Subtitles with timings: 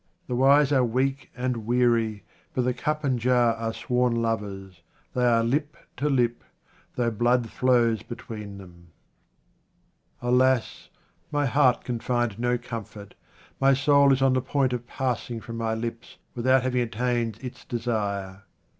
[0.25, 2.23] The wise are weak and weary,
[2.55, 4.81] but the cup and jar are sworn lovers.
[5.13, 6.43] They are lip to lip,
[6.95, 8.87] though blood flows between them.
[10.19, 10.89] Alas!
[11.31, 13.13] my heart can find no comfort,
[13.59, 17.63] my soul is on the point of passing from my lips, without having attained its
[17.63, 18.41] desire.